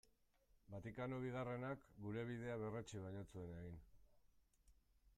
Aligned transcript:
Vatikano 0.75 1.19
Bigarrenak 1.25 1.85
gure 2.07 2.25
bidea 2.31 2.57
berretsi 2.65 3.05
baino 3.07 3.23
ez 3.27 3.31
zuen 3.37 3.57
egin. 3.61 3.81